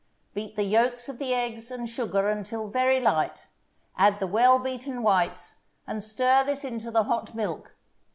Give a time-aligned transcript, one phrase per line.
[0.33, 3.45] Beat the yolks of the eggs and sugar until very light,
[3.95, 7.75] add the well beaten whites, and stir this into the hot milk.